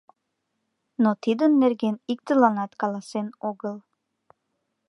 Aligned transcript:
Но 1.03 1.09
тидын 1.23 1.51
нерген 1.63 1.95
иктыланат 2.13 2.71
каласен 2.81 3.27
огыл. 3.49 3.75